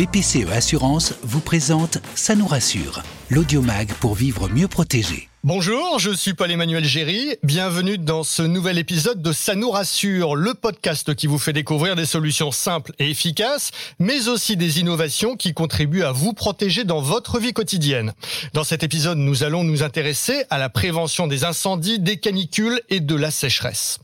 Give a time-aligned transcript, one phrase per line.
[0.00, 5.29] BPCE Assurance vous présente Ça nous rassure, l'audiomag pour vivre mieux protégé.
[5.42, 7.34] Bonjour, je suis Paul-Emmanuel Géry.
[7.42, 11.96] Bienvenue dans ce nouvel épisode de Ça nous rassure, le podcast qui vous fait découvrir
[11.96, 17.00] des solutions simples et efficaces, mais aussi des innovations qui contribuent à vous protéger dans
[17.00, 18.12] votre vie quotidienne.
[18.52, 23.00] Dans cet épisode, nous allons nous intéresser à la prévention des incendies, des canicules et
[23.00, 23.98] de la sécheresse.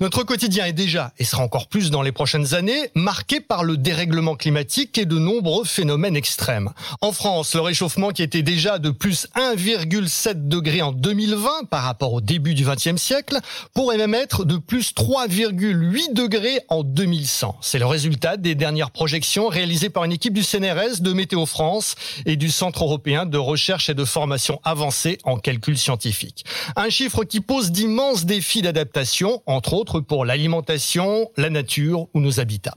[0.00, 3.76] Notre quotidien est déjà, et sera encore plus dans les prochaines années, marqué par le
[3.76, 6.70] dérèglement climatique et de nombreux phénomènes extrêmes.
[7.00, 10.48] En France, le réchauffement qui était déjà de plus 1,7
[10.82, 13.38] en 2020 par rapport au début du XXe siècle
[13.74, 17.56] pourrait même être de plus 3,8 degrés en 2100.
[17.60, 21.94] C'est le résultat des dernières projections réalisées par une équipe du CNRS, de Météo France
[22.26, 26.44] et du Centre européen de recherche et de formation avancée en calcul scientifique.
[26.76, 32.40] Un chiffre qui pose d'immenses défis d'adaptation, entre autres pour l'alimentation, la nature ou nos
[32.40, 32.76] habitats.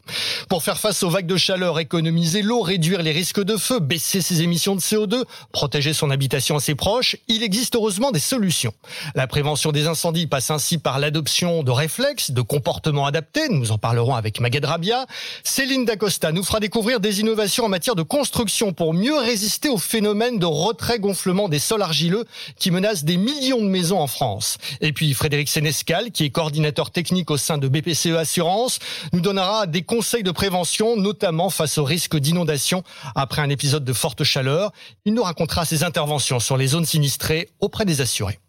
[0.50, 4.22] Pour faire face aux vagues de chaleur, économiser l'eau, réduire les risques de feu, baisser
[4.22, 8.73] ses émissions de CO2, protéger son habitation à ses proches, il existe heureusement des solutions.
[9.16, 13.49] La prévention des incendies passe ainsi par l'adoption de réflexes, de comportements adaptés.
[13.49, 15.05] Nous en parlerons avec Magad Rabia.
[15.44, 19.77] Céline Dacosta nous fera découvrir des innovations en matière de construction pour mieux résister au
[19.77, 22.25] phénomène de retrait-gonflement des sols argileux
[22.58, 24.58] qui menace des millions de maisons en France.
[24.81, 28.80] Et puis Frédéric Sénescal, qui est coordinateur technique au sein de BPCE Assurance,
[29.14, 32.83] nous donnera des conseils de prévention, notamment face au risque d'inondation
[33.16, 34.71] après un épisode de forte chaleur.
[35.05, 38.39] Il nous racontera ses interventions sur les zones sinistrées auprès des assurés.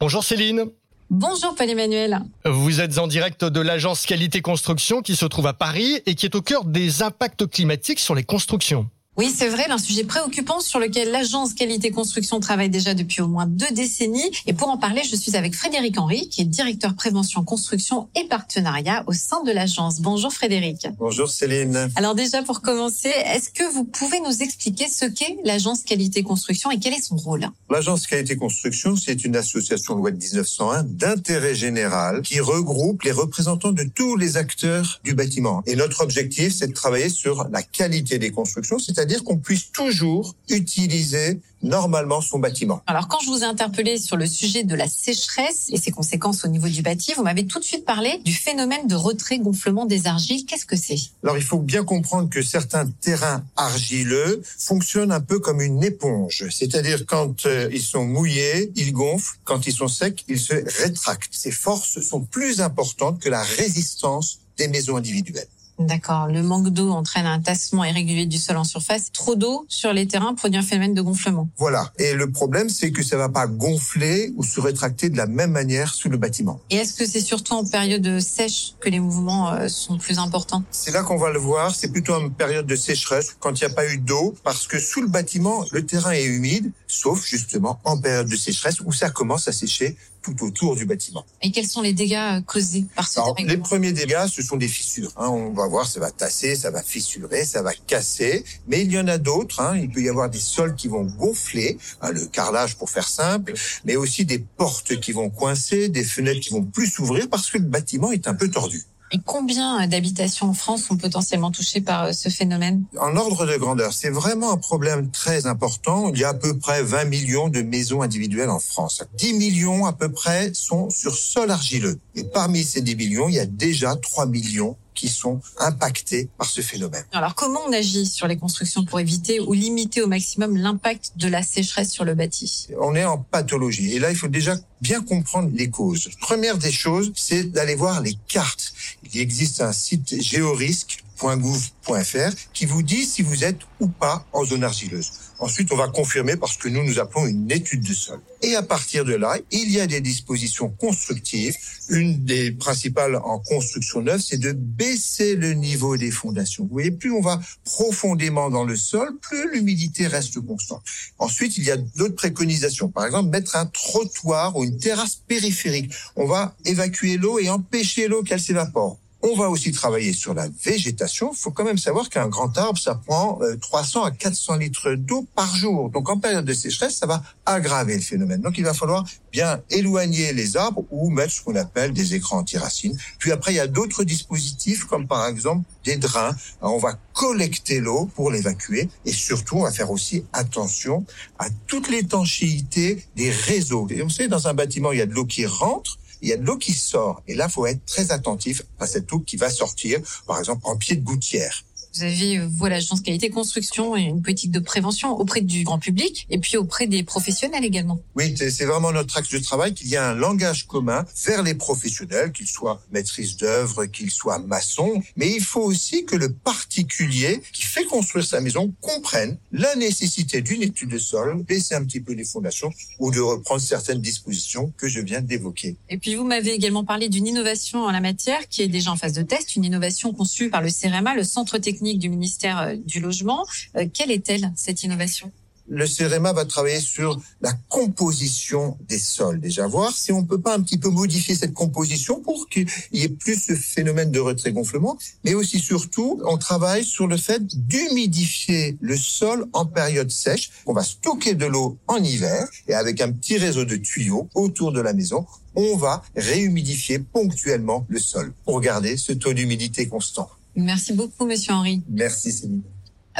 [0.00, 0.66] Bonjour Céline.
[1.08, 2.20] Bonjour Paul-Emmanuel.
[2.44, 6.26] Vous êtes en direct de l'agence Qualité Construction qui se trouve à Paris et qui
[6.26, 8.90] est au cœur des impacts climatiques sur les constructions.
[9.18, 13.28] Oui, c'est vrai, un sujet préoccupant sur lequel l'agence Qualité Construction travaille déjà depuis au
[13.28, 14.30] moins deux décennies.
[14.46, 18.24] Et pour en parler, je suis avec Frédéric Henry, qui est directeur prévention, construction et
[18.28, 20.00] partenariat au sein de l'agence.
[20.00, 20.86] Bonjour Frédéric.
[20.98, 21.88] Bonjour Céline.
[21.96, 26.70] Alors déjà, pour commencer, est-ce que vous pouvez nous expliquer ce qu'est l'agence Qualité Construction
[26.70, 27.48] et quel est son rôle?
[27.70, 33.72] L'agence Qualité Construction, c'est une association loi de 1901 d'intérêt général qui regroupe les représentants
[33.72, 35.62] de tous les acteurs du bâtiment.
[35.64, 39.70] Et notre objectif, c'est de travailler sur la qualité des constructions, c'est-à-dire c'est-à-dire qu'on puisse
[39.70, 42.82] toujours utiliser normalement son bâtiment.
[42.88, 46.44] Alors quand je vous ai interpellé sur le sujet de la sécheresse et ses conséquences
[46.44, 50.08] au niveau du bâti, vous m'avez tout de suite parlé du phénomène de retrait-gonflement des
[50.08, 50.44] argiles.
[50.44, 50.98] Qu'est-ce que c'est?
[51.22, 56.44] Alors il faut bien comprendre que certains terrains argileux fonctionnent un peu comme une éponge,
[56.50, 61.32] c'est-à-dire quand euh, ils sont mouillés, ils gonflent, quand ils sont secs, ils se rétractent.
[61.32, 65.48] Ces forces sont plus importantes que la résistance des maisons individuelles.
[65.78, 66.28] D'accord.
[66.28, 69.12] Le manque d'eau entraîne un tassement irrégulier du sol en surface.
[69.12, 71.48] Trop d'eau sur les terrains produit un phénomène de gonflement.
[71.58, 71.92] Voilà.
[71.98, 75.50] Et le problème, c'est que ça va pas gonfler ou se rétracter de la même
[75.50, 76.60] manière sous le bâtiment.
[76.70, 80.62] Et est-ce que c'est surtout en période sèche que les mouvements euh, sont plus importants?
[80.70, 81.74] C'est là qu'on va le voir.
[81.74, 84.78] C'est plutôt en période de sécheresse, quand il n'y a pas eu d'eau, parce que
[84.78, 89.10] sous le bâtiment, le terrain est humide, sauf justement en période de sécheresse où ça
[89.10, 91.24] commence à sécher tout autour du bâtiment.
[91.40, 94.66] Et quels sont les dégâts causés par ce Alors, Les premiers dégâts, ce sont des
[94.66, 95.12] fissures.
[95.16, 95.28] Hein.
[95.28, 98.44] On va voir, ça va tasser, ça va fissurer, ça va casser.
[98.66, 99.60] Mais il y en a d'autres.
[99.60, 99.78] Hein.
[99.78, 103.54] Il peut y avoir des sols qui vont gonfler, hein, le carrelage pour faire simple,
[103.84, 107.58] mais aussi des portes qui vont coincer, des fenêtres qui vont plus s'ouvrir parce que
[107.58, 108.84] le bâtiment est un peu tordu.
[109.12, 112.84] Et combien d'habitations en France sont potentiellement touchées par euh, ce phénomène?
[113.00, 116.10] En ordre de grandeur, c'est vraiment un problème très important.
[116.12, 119.04] Il y a à peu près 20 millions de maisons individuelles en France.
[119.16, 122.00] 10 millions à peu près sont sur sol argileux.
[122.14, 126.48] Et parmi ces 10 millions, il y a déjà 3 millions qui sont impactés par
[126.48, 127.04] ce phénomène.
[127.12, 131.28] Alors comment on agit sur les constructions pour éviter ou limiter au maximum l'impact de
[131.28, 132.68] la sécheresse sur le bâti?
[132.80, 136.10] On est en pathologie et là il faut déjà bien comprendre les causes.
[136.20, 138.72] Première des choses, c'est d'aller voir les cartes.
[139.12, 144.44] Il existe un site géorisque .gouv.fr qui vous dit si vous êtes ou pas en
[144.44, 145.10] zone argileuse.
[145.38, 148.20] Ensuite, on va confirmer parce que nous, nous appelons une étude de sol.
[148.42, 151.54] Et à partir de là, il y a des dispositions constructives.
[151.88, 156.64] Une des principales en construction neuve, c'est de baisser le niveau des fondations.
[156.64, 160.82] Vous voyez, plus on va profondément dans le sol, plus l'humidité reste constante.
[161.18, 162.88] Ensuite, il y a d'autres préconisations.
[162.88, 165.92] Par exemple, mettre un trottoir ou une terrasse périphérique.
[166.16, 168.98] On va évacuer l'eau et empêcher l'eau qu'elle s'évapore.
[169.22, 171.30] On va aussi travailler sur la végétation.
[171.32, 174.92] Il faut quand même savoir qu'un grand arbre, ça prend 300 euh, à 400 litres
[174.92, 175.90] d'eau par jour.
[175.90, 178.42] Donc en période de sécheresse, ça va aggraver le phénomène.
[178.42, 182.38] Donc il va falloir bien éloigner les arbres ou mettre ce qu'on appelle des écrans
[182.38, 182.96] anti-racines.
[183.18, 186.36] Puis après, il y a d'autres dispositifs comme par exemple des drains.
[186.60, 191.04] on va collecter l'eau pour l'évacuer et surtout, on va faire aussi attention
[191.38, 193.86] à toute l'étanchéité des réseaux.
[193.90, 196.32] Et on sait, dans un bâtiment, il y a de l'eau qui rentre il y
[196.32, 197.22] a de l'eau qui sort.
[197.28, 200.76] Et là, faut être très attentif à cette eau qui va sortir, par exemple, en
[200.76, 201.62] pied de gouttière.
[201.96, 206.36] Vous avez, vous, l'agence qualité construction, une politique de prévention auprès du grand public et
[206.36, 208.00] puis auprès des professionnels également.
[208.16, 211.54] Oui, c'est vraiment notre axe de travail qu'il y a un langage commun vers les
[211.54, 215.02] professionnels, qu'ils soient maîtrises d'œuvre, qu'ils soient maçons.
[215.16, 220.42] Mais il faut aussi que le particulier qui fait construire sa maison comprenne la nécessité
[220.42, 224.70] d'une étude de sol, baisser un petit peu les fondations ou de reprendre certaines dispositions
[224.76, 225.76] que je viens d'évoquer.
[225.88, 228.96] Et puis vous m'avez également parlé d'une innovation en la matière qui est déjà en
[228.96, 232.76] phase de test, une innovation conçue par le CEREMA, le Centre technique du ministère euh,
[232.76, 233.44] du Logement.
[233.76, 235.30] Euh, quelle est-elle, cette innovation?
[235.68, 239.40] Le CEREMA va travailler sur la composition des sols.
[239.40, 243.02] Déjà, voir si on peut pas un petit peu modifier cette composition pour qu'il y
[243.02, 244.96] ait plus ce phénomène de retrait-gonflement.
[245.24, 250.50] Mais aussi, surtout, on travaille sur le fait d'humidifier le sol en période sèche.
[250.66, 254.70] On va stocker de l'eau en hiver et avec un petit réseau de tuyaux autour
[254.70, 260.30] de la maison, on va réhumidifier ponctuellement le sol pour garder ce taux d'humidité constant.
[260.56, 261.82] Merci beaucoup, Monsieur Henri.
[261.88, 262.62] Merci, Céline.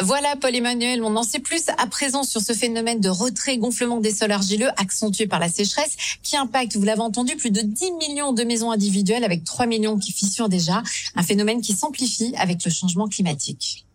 [0.02, 4.32] Voilà, Paul-Emmanuel, on en sait plus à présent sur ce phénomène de retrait-gonflement des sols
[4.32, 8.44] argileux accentué par la sécheresse qui impacte, vous l'avez entendu, plus de 10 millions de
[8.44, 10.82] maisons individuelles avec 3 millions qui fissurent déjà,
[11.14, 13.85] un phénomène qui s'amplifie avec le changement climatique.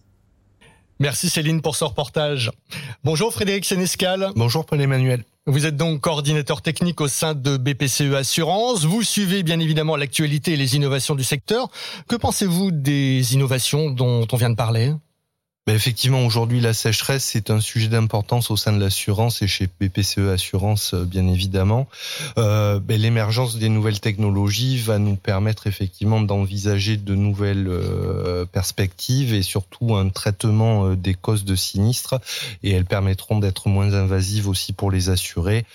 [1.01, 2.51] Merci Céline pour ce reportage.
[3.03, 4.29] Bonjour Frédéric Sénescal.
[4.35, 5.23] Bonjour Paul-Emmanuel.
[5.47, 8.85] Vous êtes donc coordinateur technique au sein de BPCE Assurance.
[8.85, 11.69] Vous suivez bien évidemment l'actualité et les innovations du secteur.
[12.07, 14.93] Que pensez-vous des innovations dont on vient de parler?
[15.67, 19.69] Ben effectivement, aujourd'hui, la sécheresse, c'est un sujet d'importance au sein de l'assurance et chez
[19.79, 21.87] BPCE Assurance, euh, bien évidemment.
[22.39, 29.35] Euh, ben L'émergence des nouvelles technologies va nous permettre effectivement d'envisager de nouvelles euh, perspectives
[29.35, 32.15] et surtout un traitement des causes de sinistres
[32.63, 35.65] et elles permettront d'être moins invasives aussi pour les assurés.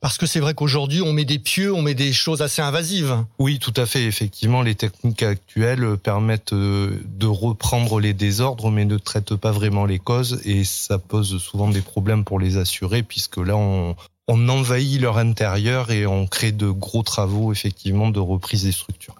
[0.00, 3.24] Parce que c'est vrai qu'aujourd'hui, on met des pieux, on met des choses assez invasives.
[3.38, 4.04] Oui, tout à fait.
[4.04, 9.86] Effectivement, les techniques actuelles permettent euh, de reprendre les désordres, mais ne traitent pas vraiment
[9.86, 10.40] les causes.
[10.44, 13.96] Et ça pose souvent des problèmes pour les assurer, puisque là, on,
[14.28, 19.14] on envahit leur intérieur et on crée de gros travaux, effectivement, de reprise des structures.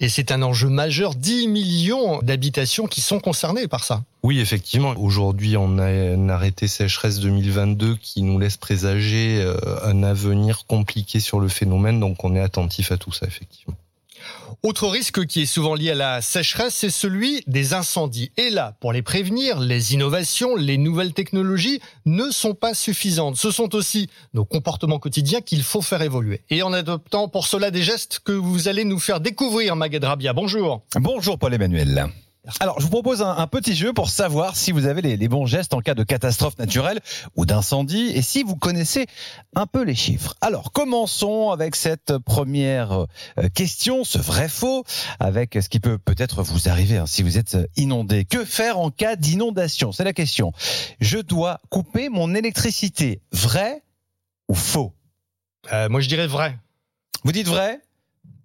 [0.00, 4.02] Et c'est un enjeu majeur, 10 millions d'habitations qui sont concernées par ça.
[4.22, 4.94] Oui, effectivement.
[4.98, 11.20] Aujourd'hui, on a un arrêté sécheresse 2022 qui nous laisse présager euh, un avenir compliqué
[11.20, 13.76] sur le phénomène, donc on est attentif à tout ça, effectivement.
[14.62, 18.32] Autre risque qui est souvent lié à la sécheresse, c'est celui des incendies.
[18.36, 23.36] Et là, pour les prévenir, les innovations, les nouvelles technologies ne sont pas suffisantes.
[23.36, 26.42] Ce sont aussi nos comportements quotidiens qu'il faut faire évoluer.
[26.50, 30.32] Et en adoptant pour cela des gestes que vous allez nous faire découvrir, Magad Rabia.
[30.32, 30.82] Bonjour.
[30.96, 32.10] Bonjour Paul-Emmanuel.
[32.60, 35.74] Alors, je vous propose un, petit jeu pour savoir si vous avez les, bons gestes
[35.74, 37.00] en cas de catastrophe naturelle
[37.34, 39.06] ou d'incendie et si vous connaissez
[39.54, 40.34] un peu les chiffres.
[40.40, 42.92] Alors, commençons avec cette première
[43.38, 44.84] euh, question, ce vrai-faux,
[45.18, 48.24] avec ce qui peut peut-être vous arriver hein, si vous êtes inondé.
[48.24, 49.92] Que faire en cas d'inondation?
[49.92, 50.52] C'est la question.
[51.00, 53.20] Je dois couper mon électricité.
[53.32, 53.82] Vrai
[54.48, 54.92] ou faux?
[55.72, 56.58] Euh, Moi, je dirais vrai.
[57.24, 57.80] Vous dites vrai?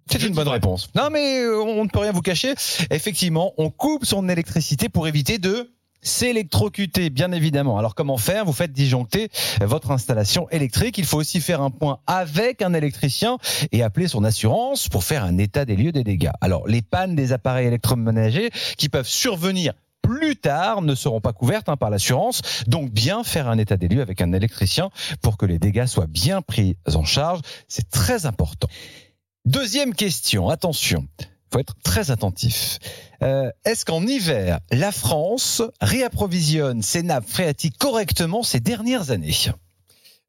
[0.06, 0.88] C'est une bonne réponse.
[0.94, 2.54] Non, mais euh, on ne peut rien vous cacher.
[2.90, 5.70] Effectivement, on coupe son électricité pour éviter de
[6.02, 7.78] s'électrocuter, bien évidemment.
[7.78, 8.44] Alors comment faire?
[8.44, 10.98] Vous faites disjoncter votre installation électrique.
[10.98, 13.38] Il faut aussi faire un point avec un électricien
[13.70, 16.32] et appeler son assurance pour faire un état des lieux des dégâts.
[16.40, 21.68] Alors les pannes des appareils électroménagers qui peuvent survenir plus tard ne seront pas couvertes
[21.68, 22.42] hein, par l'assurance.
[22.66, 24.90] Donc bien faire un état des lieux avec un électricien
[25.22, 27.40] pour que les dégâts soient bien pris en charge.
[27.68, 28.68] C'est très important.
[29.44, 31.08] Deuxième question, attention,
[31.52, 32.78] faut être très attentif.
[33.22, 39.34] Euh, est-ce qu'en hiver, la France réapprovisionne ses nappes phréatiques correctement ces dernières années?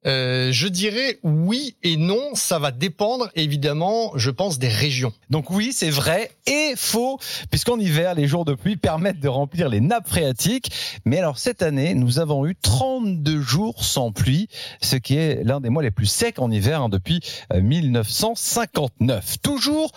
[0.06, 5.14] Euh, je dirais oui et non, ça va dépendre évidemment, je pense, des régions.
[5.30, 7.20] Donc oui, c'est vrai et faux,
[7.50, 10.72] puisqu'en hiver, les jours de pluie permettent de remplir les nappes phréatiques.
[11.06, 14.48] Mais alors cette année, nous avons eu 32 jours sans pluie,
[14.82, 17.20] ce qui est l'un des mois les plus secs en hiver hein, depuis
[17.54, 19.24] 1959.
[19.24, 19.92] Euh, Toujours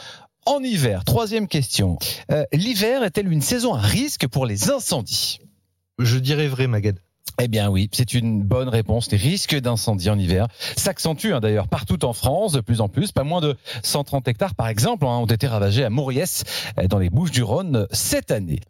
[0.46, 1.04] en hiver.
[1.04, 1.98] Troisième question.
[2.30, 5.40] Euh, l'hiver est-elle une saison à risque pour les incendies?
[5.98, 7.00] Je dirais vrai, Magad.
[7.38, 9.10] Eh bien oui, c'est une bonne réponse.
[9.10, 13.12] Les risques d'incendie en hiver s'accentuent hein, d'ailleurs partout en France de plus en plus.
[13.12, 16.44] Pas moins de 130 hectares par exemple hein, ont été ravagés à Mauriès
[16.88, 18.60] dans les Bouches du Rhône cette année.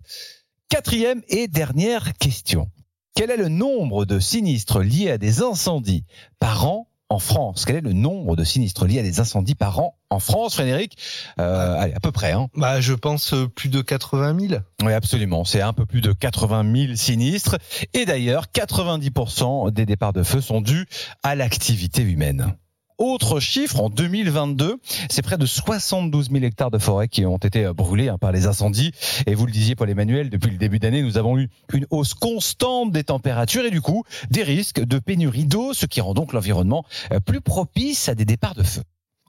[0.69, 2.69] Quatrième et dernière question.
[3.15, 6.05] Quel est le nombre de sinistres liés à des incendies
[6.41, 9.79] par an en France Quel est le nombre de sinistres liés à des incendies par
[9.79, 10.97] an en France, Frédéric?
[11.41, 12.33] Euh, Allez, à peu près.
[12.33, 12.49] Hein.
[12.55, 14.61] Bah, je pense euh, plus de 80 000.
[14.85, 15.45] Oui, absolument.
[15.45, 17.57] C'est un peu plus de 80 000 sinistres.
[17.93, 20.87] Et d'ailleurs, 90% des départs de feu sont dus
[21.23, 22.55] à l'activité humaine.
[22.99, 24.79] Autre chiffre, en 2022,
[25.11, 28.47] c'est près de 72 000 hectares de forêt qui ont été brûlés hein, par les
[28.47, 28.93] incendies.
[29.27, 32.93] Et vous le disiez, Paul-Emmanuel, depuis le début d'année, nous avons eu une hausse constante
[32.93, 36.87] des températures et du coup des risques de pénurie d'eau, ce qui rend donc l'environnement
[37.13, 38.83] euh, plus propice à des départs de feu.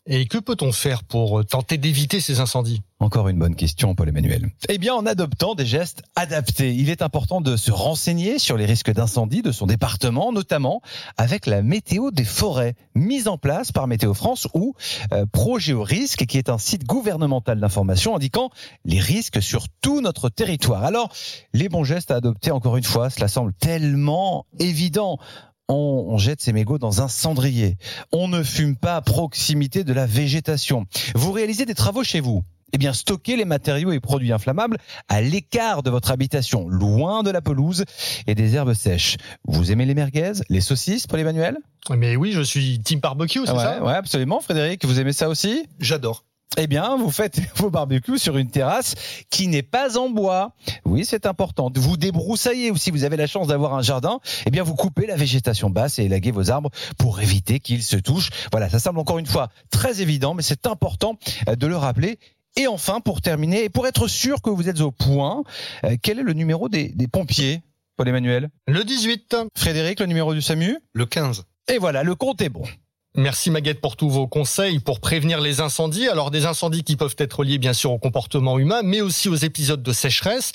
[0.09, 2.81] Et que peut-on faire pour tenter d'éviter ces incendies?
[2.99, 4.49] Encore une bonne question, Paul-Emmanuel.
[4.69, 6.73] Eh bien, en adoptant des gestes adaptés.
[6.73, 10.81] Il est important de se renseigner sur les risques d'incendie de son département, notamment
[11.17, 14.73] avec la météo des forêts, mise en place par Météo France ou
[15.11, 18.49] euh, Progéorisque, qui est un site gouvernemental d'information indiquant
[18.85, 20.83] les risques sur tout notre territoire.
[20.83, 21.11] Alors,
[21.53, 25.19] les bons gestes à adopter, encore une fois, cela semble tellement évident
[25.67, 27.77] on, jette ses mégots dans un cendrier.
[28.11, 30.85] On ne fume pas à proximité de la végétation.
[31.15, 32.43] Vous réalisez des travaux chez vous.
[32.73, 37.31] Eh bien, stockez les matériaux et produits inflammables à l'écart de votre habitation, loin de
[37.31, 37.85] la pelouse
[38.27, 39.15] et des herbes sèches.
[39.45, 41.57] Vous aimez les merguez, les saucisses, Paul Emmanuel?
[41.89, 43.81] Mais oui, je suis team barbecue, c'est ça?
[43.81, 44.41] Ouais, absolument.
[44.41, 45.65] Frédéric, vous aimez ça aussi?
[45.79, 46.25] J'adore
[46.57, 48.95] eh bien, vous faites vos barbecues sur une terrasse
[49.29, 50.53] qui n'est pas en bois.
[50.85, 51.71] Oui, c'est important.
[51.75, 55.05] Vous débroussaillez ou si vous avez la chance d'avoir un jardin, eh bien, vous coupez
[55.05, 58.29] la végétation basse et élaguez vos arbres pour éviter qu'ils se touchent.
[58.51, 62.19] Voilà, ça semble encore une fois très évident, mais c'est important euh, de le rappeler.
[62.55, 65.43] Et enfin, pour terminer, et pour être sûr que vous êtes au point,
[65.83, 67.61] euh, quel est le numéro des, des pompiers,
[67.97, 68.49] Paul-Emmanuel?
[68.67, 69.35] Le 18.
[69.55, 70.77] Frédéric, le numéro du SAMU?
[70.93, 71.43] Le 15.
[71.67, 72.63] Et voilà, le compte est bon.
[73.19, 76.07] Merci Maguette pour tous vos conseils pour prévenir les incendies.
[76.07, 79.35] Alors des incendies qui peuvent être liés bien sûr au comportement humain, mais aussi aux
[79.35, 80.51] épisodes de sécheresse.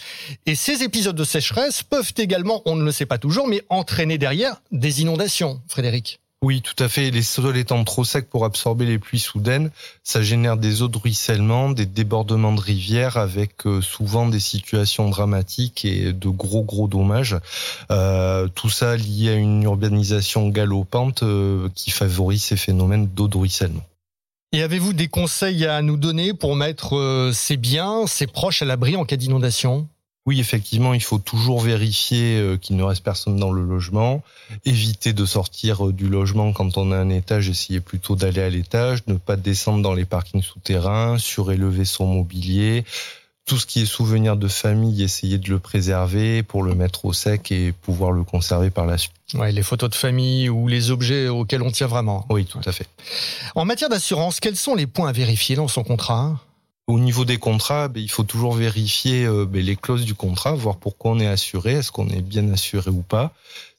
[0.46, 4.16] Et ces épisodes de sécheresse peuvent également, on ne le sait pas toujours, mais entraîner
[4.16, 5.60] derrière des inondations.
[5.66, 6.21] Frédéric.
[6.42, 7.12] Oui, tout à fait.
[7.12, 9.70] Les sols étant trop secs pour absorber les pluies soudaines,
[10.02, 15.08] ça génère des eaux de ruissellement, des débordements de rivières avec euh, souvent des situations
[15.08, 17.36] dramatiques et de gros gros dommages.
[17.92, 23.36] Euh, tout ça lié à une urbanisation galopante euh, qui favorise ces phénomènes d'eau de
[23.36, 23.84] ruissellement.
[24.50, 28.96] Et avez-vous des conseils à nous donner pour mettre ses biens, ses proches à l'abri
[28.96, 29.88] en cas d'inondation?
[30.24, 34.22] Oui, effectivement, il faut toujours vérifier euh, qu'il ne reste personne dans le logement,
[34.64, 38.48] éviter de sortir euh, du logement quand on a un étage, essayer plutôt d'aller à
[38.48, 42.84] l'étage, ne pas descendre dans les parkings souterrains, surélever son mobilier,
[43.46, 47.12] tout ce qui est souvenir de famille, essayer de le préserver pour le mettre au
[47.12, 49.12] sec et pouvoir le conserver par la suite.
[49.34, 52.26] Ouais, les photos de famille ou les objets auxquels on tient vraiment.
[52.30, 52.86] Oui, tout à fait.
[53.56, 56.38] En matière d'assurance, quels sont les points à vérifier dans son contrat?
[56.92, 60.52] Au niveau des contrats, ben, il faut toujours vérifier euh, ben, les clauses du contrat,
[60.52, 63.32] voir pourquoi on est assuré, est-ce qu'on est bien assuré ou pas.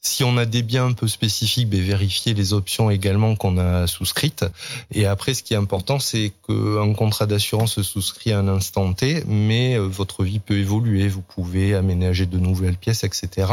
[0.06, 3.86] Si on a des biens un peu spécifiques, ben, vérifier les options également qu'on a
[3.86, 4.44] souscrites.
[4.92, 8.92] Et après, ce qui est important, c'est qu'un contrat d'assurance se souscrit à un instant
[8.92, 11.08] T, mais euh, votre vie peut évoluer.
[11.08, 13.50] Vous pouvez aménager de nouvelles pièces, etc.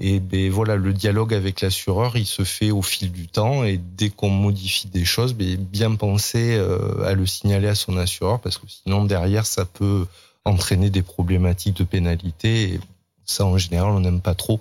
[0.00, 3.62] Et ben, voilà, le dialogue avec l'assureur, il se fait au fil du temps.
[3.62, 7.96] Et dès qu'on modifie des choses, ben, bien penser euh, à le signaler à son
[7.98, 10.08] assureur, parce que sinon derrière, ça peut
[10.44, 12.74] entraîner des problématiques de pénalité.
[12.74, 12.80] Et
[13.24, 14.60] ça, en général, on n'aime pas trop.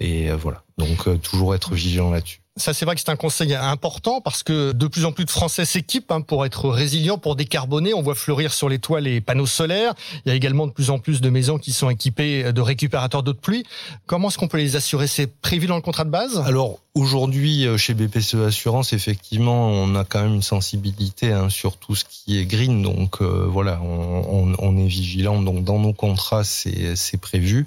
[0.00, 0.62] Et euh, voilà.
[0.78, 2.40] Donc euh, toujours être vigilant là-dessus.
[2.56, 5.30] Ça, c'est vrai que c'est un conseil important parce que de plus en plus de
[5.30, 7.94] Français s'équipent hein, pour être résilients, pour décarboner.
[7.94, 9.94] On voit fleurir sur les toits les panneaux solaires.
[10.24, 13.22] Il y a également de plus en plus de maisons qui sont équipées de récupérateurs
[13.22, 13.64] d'eau de pluie.
[14.06, 15.06] Comment est-ce qu'on peut les assurer?
[15.06, 16.38] C'est prévu dans le contrat de base?
[16.44, 21.76] Alors aujourd'hui, euh, chez BPCE Assurance, effectivement, on a quand même une sensibilité hein, sur
[21.76, 22.82] tout ce qui est green.
[22.82, 25.40] Donc euh, voilà, on, on, est vigilant.
[25.40, 27.66] Donc dans nos contrats, c'est prévu.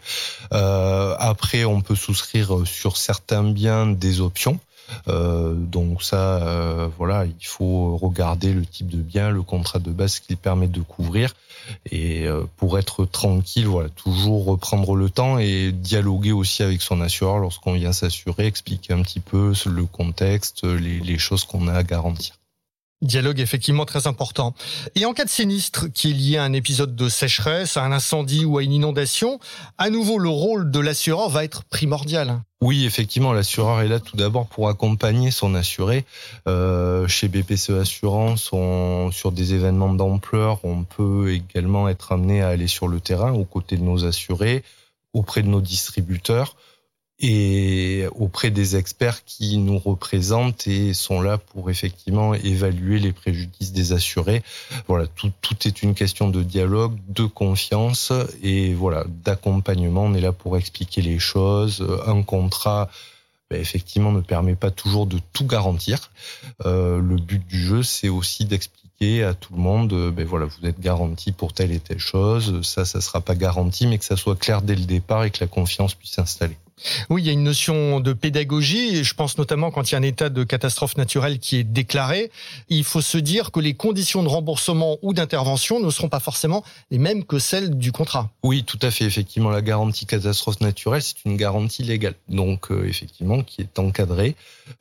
[0.51, 4.59] Euh, après, on peut souscrire sur certains biens des options.
[5.07, 9.91] Euh, donc ça, euh, voilà, il faut regarder le type de bien, le contrat de
[9.91, 11.33] base qu'il permet de couvrir,
[11.91, 17.01] et euh, pour être tranquille, voilà, toujours reprendre le temps et dialoguer aussi avec son
[17.01, 21.73] assureur lorsqu'on vient s'assurer, expliquer un petit peu le contexte, les, les choses qu'on a
[21.73, 22.35] à garantir.
[23.03, 24.55] Dialogue effectivement très important.
[24.95, 27.91] Et en cas de sinistre qui est lié à un épisode de sécheresse, à un
[27.91, 29.39] incendie ou à une inondation,
[29.77, 32.41] à nouveau le rôle de l'assureur va être primordial.
[32.61, 36.05] Oui, effectivement, l'assureur est là tout d'abord pour accompagner son assuré.
[36.47, 38.51] Euh, chez BPCE Assurance,
[39.11, 43.43] sur des événements d'ampleur, on peut également être amené à aller sur le terrain aux
[43.43, 44.63] côtés de nos assurés,
[45.13, 46.55] auprès de nos distributeurs
[47.19, 53.71] et auprès des experts qui nous représentent et sont là pour effectivement évaluer les préjudices
[53.71, 54.43] des assurés.
[54.87, 60.03] Voilà, tout, tout est une question de dialogue, de confiance et voilà, d'accompagnement.
[60.03, 61.85] On est là pour expliquer les choses.
[62.05, 62.89] Un contrat
[63.49, 66.11] ben, effectivement ne permet pas toujours de tout garantir.
[66.65, 70.65] Euh, le but du jeu, c'est aussi d'expliquer à tout le monde, ben voilà, vous
[70.67, 72.61] êtes garanti pour telle et telle chose.
[72.63, 75.39] Ça, ça sera pas garanti, mais que ça soit clair dès le départ et que
[75.41, 76.57] la confiance puisse s'installer.
[77.09, 79.03] Oui, il y a une notion de pédagogie.
[79.03, 82.31] Je pense notamment quand il y a un état de catastrophe naturelle qui est déclaré,
[82.69, 86.63] il faut se dire que les conditions de remboursement ou d'intervention ne seront pas forcément
[86.91, 88.29] les mêmes que celles du contrat.
[88.43, 89.05] Oui, tout à fait.
[89.05, 94.35] Effectivement, la garantie catastrophe naturelle, c'est une garantie légale, donc euh, effectivement qui est encadrée.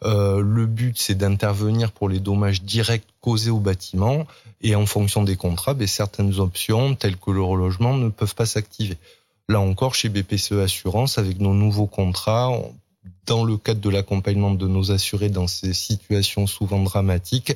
[0.05, 4.27] Euh, le but, c'est d'intervenir pour les dommages directs causés au bâtiment,
[4.63, 8.47] et en fonction des contrats, ben, certaines options telles que le relogement ne peuvent pas
[8.47, 8.97] s'activer.
[9.53, 12.59] Là encore, chez BPCE Assurance, avec nos nouveaux contrats,
[13.27, 17.55] dans le cadre de l'accompagnement de nos assurés dans ces situations souvent dramatiques,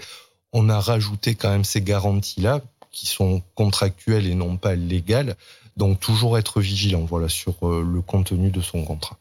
[0.53, 2.61] on a rajouté quand même ces garanties-là
[2.91, 5.37] qui sont contractuelles et non pas légales.
[5.79, 9.17] Donc toujours être vigilant, voilà, sur euh, le contenu de son contrat.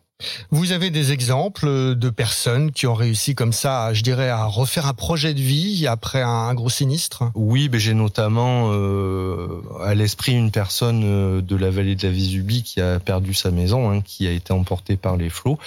[0.50, 4.88] Vous avez des exemples de personnes qui ont réussi comme ça, je dirais, à refaire
[4.88, 7.32] un projet de vie après un, gros sinistre?
[7.36, 12.14] Oui, mais j'ai notamment euh, à l'esprit une personne euh, de la vallée de la
[12.14, 15.60] Vésubie qui a perdu sa maison, hein, qui a été emportée par les flots.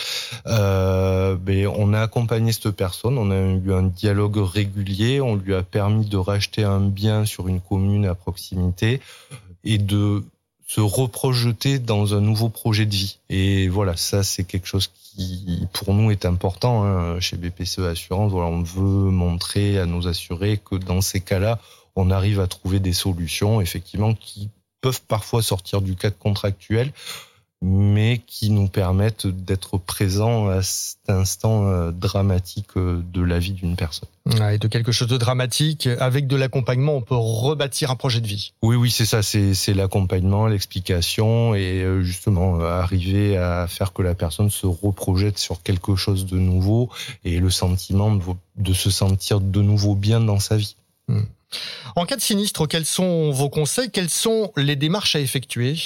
[0.46, 5.54] Euh, mais on a accompagné cette personne, on a eu un dialogue régulier, on lui
[5.54, 9.00] a permis de racheter un bien sur une commune à proximité
[9.64, 10.24] et de
[10.68, 13.18] se reprojeter dans un nouveau projet de vie.
[13.30, 17.18] Et voilà, ça c'est quelque chose qui pour nous est important hein.
[17.20, 18.30] chez BPCE Assurance.
[18.30, 21.58] Voilà, on veut montrer à nos assurés que dans ces cas-là,
[21.96, 24.50] on arrive à trouver des solutions effectivement qui
[24.82, 26.92] peuvent parfois sortir du cadre contractuel
[27.60, 33.52] mais qui nous permettent d'être présents à cet instant euh, dramatique euh, de la vie
[33.52, 34.08] d'une personne.
[34.52, 38.28] et de quelque chose de dramatique, avec de l'accompagnement, on peut rebâtir un projet de
[38.28, 38.52] vie.
[38.62, 44.14] Oui, oui, c'est ça, c'est l'accompagnement, l'explication et euh, justement arriver à faire que la
[44.14, 46.90] personne se reprojette sur quelque chose de nouveau
[47.24, 48.16] et le sentiment
[48.56, 50.76] de, se sentir de nouveau bien dans sa vie.
[51.08, 51.22] Hmm.
[51.96, 53.90] En cas de sinistre, quels sont vos conseils?
[53.90, 55.76] Quelles sont les démarches à effectuer?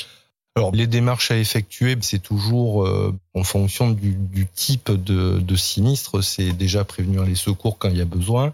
[0.54, 5.56] Alors, les démarches à effectuer, c'est toujours euh, en fonction du, du type de, de,
[5.56, 6.20] sinistre.
[6.20, 8.52] C'est déjà prévenir les secours quand il y a besoin.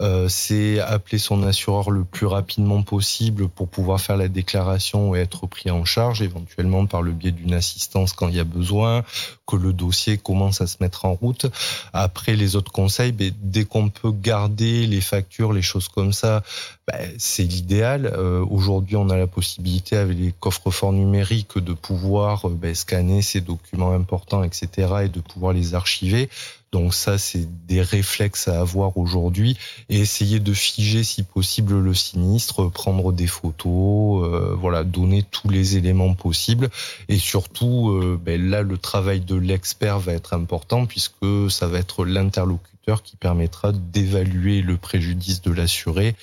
[0.00, 5.20] Euh, c'est appeler son assureur le plus rapidement possible pour pouvoir faire la déclaration et
[5.20, 9.04] être pris en charge, éventuellement par le biais d'une assistance quand il y a besoin,
[9.46, 11.46] que le dossier commence à se mettre en route.
[11.92, 16.42] Après, les autres conseils, ben, dès qu'on peut garder les factures, les choses comme ça,
[16.86, 18.04] ben, c'est l'idéal.
[18.06, 23.22] Euh, aujourd'hui, on a la possibilité avec les coffres-forts numériques de pouvoir euh, ben, scanner
[23.22, 24.68] ces documents importants, etc.,
[25.04, 26.28] et de pouvoir les archiver.
[26.72, 29.56] Donc ça, c'est des réflexes à avoir aujourd'hui
[29.88, 35.48] et essayer de figer si possible le sinistre, prendre des photos, euh, voilà, donner tous
[35.48, 36.68] les éléments possibles
[37.08, 41.14] et surtout, ben là, le travail de l'expert va être important puisque
[41.48, 46.16] ça va être l'interlocuteur qui permettra d'évaluer le préjudice de l'assuré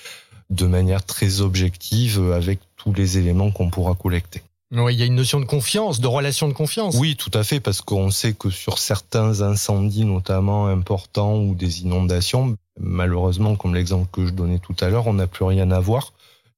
[0.51, 4.43] de manière très objective avec tous les éléments qu'on pourra collecter.
[4.73, 6.95] Oui, il y a une notion de confiance, de relation de confiance.
[6.97, 11.81] Oui, tout à fait, parce qu'on sait que sur certains incendies, notamment importants ou des
[11.81, 15.79] inondations, malheureusement, comme l'exemple que je donnais tout à l'heure, on n'a plus rien à
[15.81, 16.13] voir.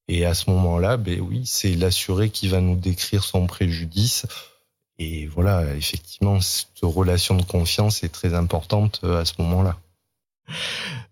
[0.08, 4.28] Et à ce moment-là, ben oui, c'est l'assuré qui va nous décrire son préjudice.
[5.00, 9.78] Et voilà, effectivement, cette relation de confiance est très importante euh, à ce moment-là.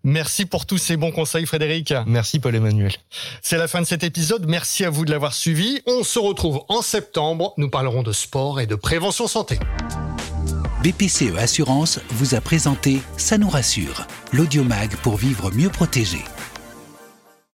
[0.04, 1.94] Merci pour tous ces bons conseils, Frédéric.
[2.06, 2.92] Merci, Paul-Emmanuel.
[3.40, 4.46] C'est la fin de cet épisode.
[4.48, 5.80] Merci à vous de l'avoir suivi.
[5.86, 7.54] On se retrouve en septembre.
[7.56, 9.58] Nous parlerons de sport et de prévention santé.
[10.82, 16.18] BPCE Assurance vous a présenté Ça nous rassure, l'audiomag pour vivre mieux protégé.